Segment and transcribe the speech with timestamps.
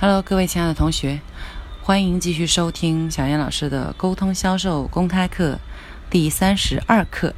[0.00, 1.20] Hello，各位亲爱的同学，
[1.82, 5.58] 欢迎继续收听小燕老师的沟通销售公开课
[6.08, 7.34] 第三十二课。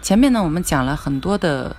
[0.00, 1.74] 前面呢，我们讲了很多的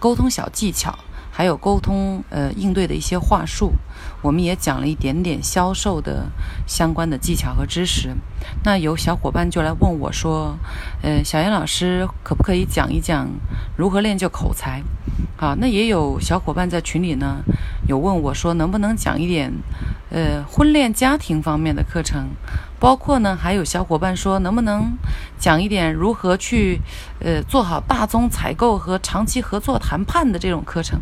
[0.00, 0.98] 沟通小技巧，
[1.38, 3.70] 还有沟通呃应对的一些话术，
[4.22, 6.26] 我们也讲了一点点销售的
[6.66, 8.12] 相关的技巧和知识。
[8.64, 10.58] 那有小伙伴就来问我说
[11.00, 13.28] ：“呃，小燕老师可不可以讲一讲
[13.76, 14.82] 如何练就口才？”
[15.38, 17.36] 啊，那也有小伙伴在群里呢，
[17.86, 19.52] 有问我说能不能讲一点，
[20.10, 22.30] 呃，婚恋家庭方面的课程，
[22.78, 24.96] 包括呢，还有小伙伴说能不能
[25.38, 26.80] 讲一点如何去，
[27.20, 31.00] 呃，做好大宗采购和长期合作谈判的这种课程。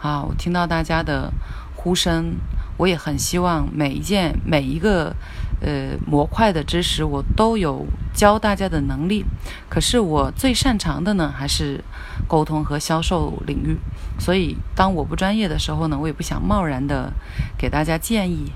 [0.00, 1.32] 啊，我听到大家的
[1.76, 2.36] 呼声，
[2.76, 5.14] 我也很希望每一件每一个。
[5.62, 9.22] 呃，模块的知识我都有教大家的能力，
[9.68, 11.84] 可是我最擅长的呢还是
[12.26, 13.76] 沟通和销售领域。
[14.18, 17.12] 所以当我不专业的时候呢，我也不想贸然的
[17.58, 18.50] 给大家建议。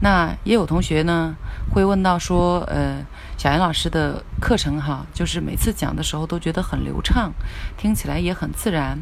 [0.00, 1.34] 那也有同学呢
[1.72, 3.04] 会问到说，呃，
[3.36, 7.32] 小严老师的课程哈，就是每次讲的时候都觉得很流畅，
[7.76, 8.98] 听起来也很自然。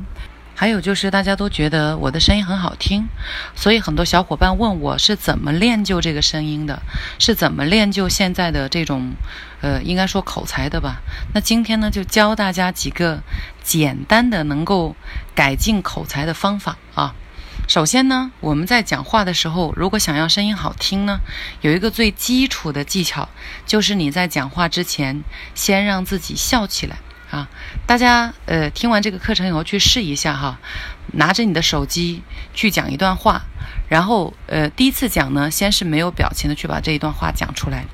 [0.55, 3.07] 还有就是大家都觉得我的声音很好听，
[3.55, 6.83] 所以很多小伙伴问我是怎么练就这个声音的，
[7.21, 9.13] 是怎么练就现在的这种，
[9.61, 11.01] 呃，应该说口才的吧？
[11.33, 13.21] 那今天呢，就教大家几个
[13.63, 14.97] 简单的能够
[15.33, 17.15] 改进口才的方法啊。
[17.69, 21.21] 首先呢，我们在讲话的时候，如果想要声音好听呢，
[21.61, 23.29] 有一个最基础的技巧，
[23.67, 25.23] 就是你在讲话之前
[25.55, 26.97] 先让自己笑起来。
[27.31, 27.47] 啊，
[27.87, 30.59] 大家呃听完这个课程以后去试一下哈，
[31.13, 32.23] 拿着你的手机
[32.55, 33.43] 去讲一段话，
[33.91, 37.85] 然后呃第一次讲呢，先是没有表情的去把这一段话讲出来，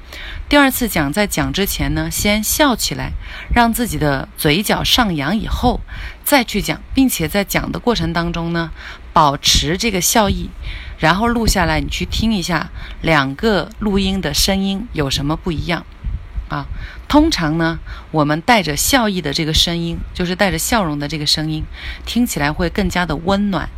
[0.48, 3.12] 第二次讲在讲之前呢，先笑起来，
[3.54, 5.80] 让自己的嘴角上扬以后
[6.22, 8.70] 再去讲，并且在讲的过程当中呢，
[9.12, 10.50] 保持这个笑意，
[10.98, 15.84] 然后录下来，你去听一下两个录音的声音有什么不一样。
[16.54, 16.68] 啊，
[17.08, 17.80] 通常呢，
[18.12, 21.64] 我们带着笑意的这个声音，就是带着笑容的这个声音，
[22.06, 23.68] 听起来会更加的温暖，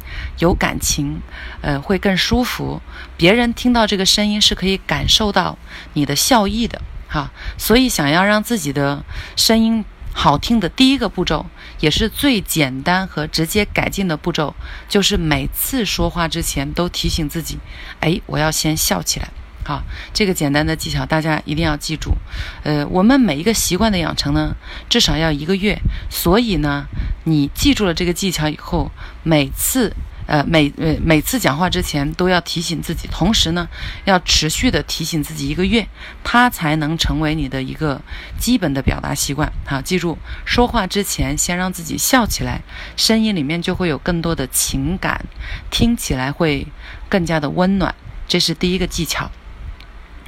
[0.41, 1.23] 有感情，
[1.63, 2.83] 呃，会更舒服。
[3.17, 5.57] 别人听到这个声音是可以感受到
[5.95, 7.31] 你的笑意的，哈。
[7.57, 9.03] 所以，想要让自己的
[9.37, 9.83] 声音
[10.13, 11.47] 好听的第一个步骤，
[11.81, 14.55] 也是最简单和直接改进的步骤，
[14.87, 17.59] 就是每次说话之前都提醒自己，
[18.01, 19.31] 哎，我要先笑起来。
[19.67, 19.83] 好，
[20.15, 22.15] 这个简单的技巧大家一定要记住。
[22.63, 24.55] 呃，我们每一个习惯的养成呢，
[24.89, 25.77] 至少要一个月。
[26.09, 26.87] 所以呢，
[27.25, 28.93] 你记住了这个技巧以后，
[29.25, 29.93] 每次
[30.29, 33.69] 呃每呃每次讲话之前都要提醒自己，同时呢，
[34.05, 35.85] 要持续的提醒自己一个月，
[36.23, 38.01] 它才能成为你的一个
[38.39, 39.53] 基本的表达习惯。
[39.65, 42.63] 好，记住，说话之前先让自己笑起来，
[42.97, 45.25] 声音里面就会有更多的情感，
[45.73, 46.69] 听起来会
[47.09, 47.93] 更加的温暖。
[48.29, 49.29] 这是第一个技巧。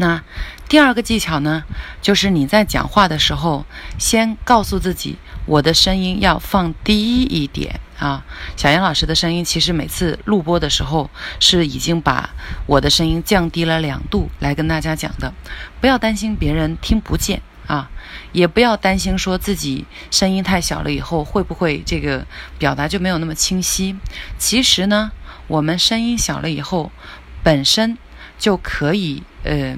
[0.00, 0.22] 那
[0.68, 1.64] 第二个技巧呢，
[2.00, 3.66] 就是你在讲话的时候，
[3.98, 8.24] 先告诉自己，我的声音要放低一点啊。
[8.56, 11.10] 小杨老师的声音其实每次录播的时候，
[11.40, 12.30] 是已经把
[12.66, 15.34] 我的声音降低了两度来跟大家讲的。
[15.80, 17.90] 不要担心别人听不见啊，
[18.30, 22.24] 也不要担心说自己声音太小了以后会不会这个
[22.56, 23.96] 表达就没有那么清晰。
[24.38, 25.10] 其实呢，
[25.48, 26.92] 我们声音小了以后，
[27.42, 27.98] 本身。
[28.38, 29.76] 就可以，呃，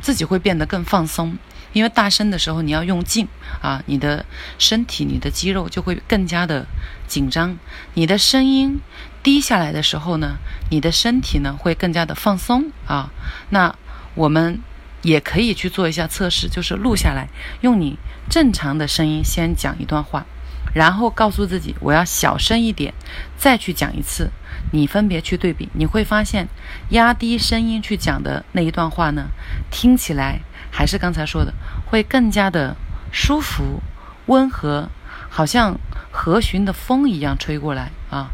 [0.00, 1.38] 自己会变得更放松，
[1.72, 3.28] 因为大声的时候你要用劲
[3.62, 4.24] 啊，你的
[4.58, 6.66] 身体、你的肌肉就会更加的
[7.06, 7.56] 紧张。
[7.94, 8.80] 你的声音
[9.22, 10.38] 低下来的时候呢，
[10.70, 13.10] 你的身体呢会更加的放松啊。
[13.50, 13.74] 那
[14.14, 14.60] 我们
[15.02, 17.28] 也可以去做一下测试，就是录下来，
[17.60, 17.96] 用你
[18.28, 20.26] 正常的声音先讲一段话。
[20.72, 22.92] 然后告诉自己，我要小声一点，
[23.36, 24.30] 再去讲一次。
[24.72, 26.48] 你分别去对比，你会发现，
[26.90, 29.28] 压低声音去讲的那一段话呢，
[29.70, 31.52] 听起来还是刚才说的，
[31.86, 32.76] 会更加的
[33.10, 33.80] 舒服、
[34.26, 34.88] 温和，
[35.28, 35.78] 好像
[36.12, 38.30] 和煦的风一样吹过来啊。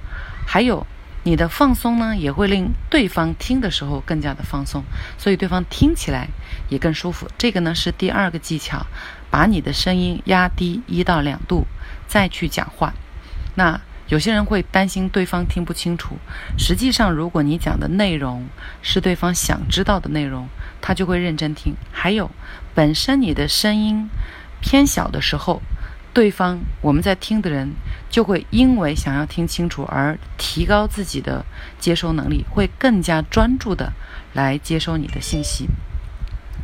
[0.46, 0.86] 还有，
[1.22, 4.82] 你的放松呢，也会令对方听的时候更加的放松，
[5.16, 6.28] 所以对方听起来
[6.68, 7.28] 也更舒服。
[7.38, 8.84] 这个呢是第二个技巧，
[9.30, 11.66] 把你的声音压低一到两度。
[12.06, 12.94] 再去讲话，
[13.54, 16.16] 那有些人会担心对方听不清楚。
[16.56, 18.46] 实际上，如果你讲的内容
[18.80, 20.46] 是对方想知道的内容，
[20.80, 21.74] 他就会认真听。
[21.90, 22.30] 还有，
[22.74, 24.08] 本身你的声音
[24.60, 25.60] 偏小的时候，
[26.14, 27.72] 对方我们在听的人
[28.08, 31.44] 就会因为想要听清楚而提高自己的
[31.80, 33.92] 接收能力，会更加专注的
[34.32, 35.66] 来接收你的信息。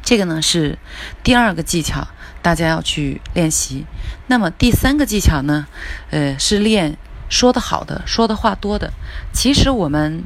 [0.02, 0.78] 这个呢是
[1.22, 2.06] 第二个技巧，
[2.42, 3.86] 大家要去练习。
[4.26, 5.66] 那么第三个技巧呢，
[6.10, 6.96] 呃，是练
[7.28, 8.92] 说的好的，说的话多的。
[9.32, 10.24] 其实我们，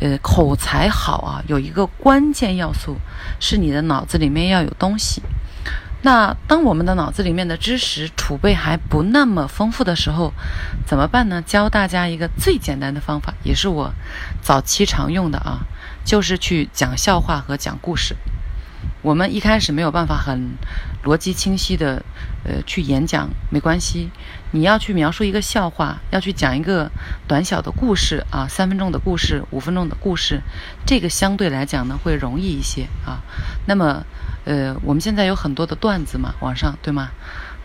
[0.00, 2.96] 呃，口才好啊，有一个关键要素
[3.40, 5.22] 是你的脑子里面要有东西。
[6.02, 10.32] 那当我们的脑子里面的知识储备还不那么丰富的时候，
[10.86, 11.42] 怎么办呢？
[11.42, 13.92] 教大家一个最简单的方法，也是我
[14.40, 15.66] 早期常用的啊，
[16.04, 18.14] 就是去讲笑话和讲故事。
[19.02, 20.56] 我们一开始没有办法很
[21.04, 22.02] 逻辑清晰的，
[22.44, 24.10] 呃，去演讲没关系。
[24.52, 26.90] 你要去描述一个笑话，要去讲一个
[27.28, 30.40] 短小的故事啊，三分钟的故事，五分钟的故事，
[30.84, 33.22] 这个相对来讲呢会容易一些啊。
[33.66, 34.04] 那么，
[34.44, 37.10] 呃，我们现在有很多的段子嘛，网上对吗？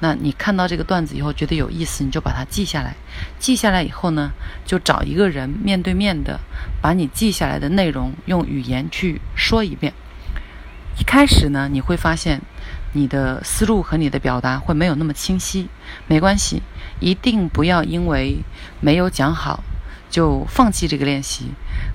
[0.03, 2.95] 那你看到这个段子以后觉得有意思，你就把它记下来。
[3.39, 4.31] 记下来以后呢，
[4.65, 6.39] 就找一个人面对面的，
[6.81, 9.93] 把你记下来的内容用语言去说一遍。
[10.97, 12.41] 一开始呢，你会发现
[12.93, 15.67] 你的思路和你的表达会没有那么清晰，
[16.07, 16.61] 没关系，
[16.99, 18.38] 一定不要因为
[18.79, 19.63] 没有讲好
[20.09, 21.45] 就放弃这个练习。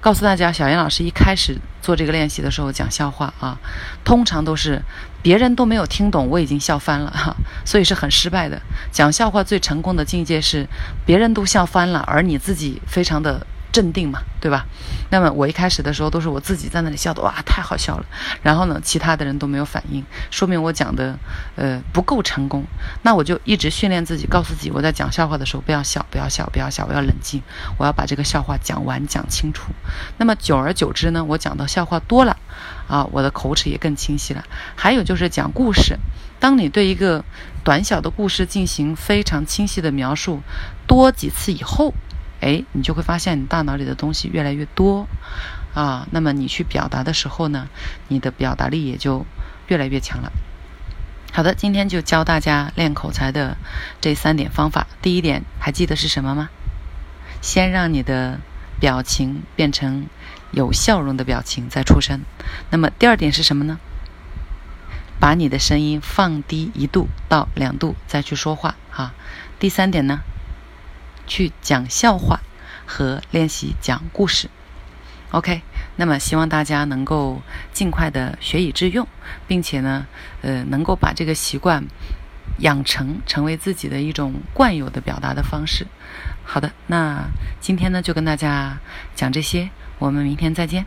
[0.01, 3.59] 告诉大家，小严老师一开始做这个练习的时候讲笑话啊，
[4.05, 4.83] 通常都是
[5.23, 8.61] 别人都没有听懂，我已经笑翻了哈， 所以是很失败的。
[8.91, 10.67] 讲笑话最成功的境界是
[11.05, 13.47] 别人都笑翻了，而你自己非常的。
[13.77, 14.65] 镇定嘛，对吧？
[15.11, 18.07] 那么我一开始的时候都是我自己在那里笑的，哇，太好笑了。
[18.43, 21.19] 然后呢，其他的人都没有反应，说明我讲的
[21.57, 22.65] 呃不够成功。
[23.03, 27.43] 那我就一直训练自己，告诉自己，我在讲笑话的时候不要笑，不要笑，不要笑，我要冷静，
[27.77, 29.71] 我要把这个笑话讲完讲清楚。
[30.17, 32.35] 那么久而久之呢，我讲的笑话多了，
[32.89, 34.43] 啊，我的口齿也更清晰了。
[34.75, 35.99] 还有就是讲故事，
[36.41, 37.23] 当你对一个
[37.63, 40.41] 短小的故事进行非常清晰的描述
[40.87, 41.93] 多几次以后。
[42.41, 45.09] 哎，你就会发现你大脑里的东西越来越多，
[45.75, 47.69] 啊，那么你去表达的时候呢，
[48.09, 49.25] 你的表达力也就
[49.69, 50.33] 越来越强了。
[51.33, 53.57] 好的，今天就教大家练口才的
[54.01, 54.87] 这三点方法。
[55.03, 56.49] 第一点还记得是什么吗？
[57.43, 58.41] 先让你的
[58.81, 60.07] 表情变成
[60.51, 62.23] 有笑容的表情再出声。
[62.71, 63.79] 那么第二点是什么呢？
[65.19, 68.77] 把你的声音放低一度到两度再去说话。
[68.91, 69.13] 哈，
[69.59, 70.21] 第三点呢？
[71.27, 72.41] 去讲笑话
[72.87, 74.49] 和练习讲故事
[75.31, 75.63] ，OK。
[75.99, 77.41] 那么希望大家能够
[77.73, 79.09] 尽快的学以致用，
[79.49, 80.07] 并且呢，
[80.43, 81.85] 呃，能够把这个习惯
[82.59, 85.87] 养成，成为自己的一种惯有的表达的方式。
[86.45, 87.25] 好的，那
[87.61, 88.79] 今天呢就跟大家
[89.15, 90.85] 讲这些，我们明天再见。